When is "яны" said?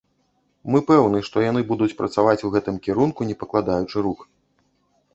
1.51-1.61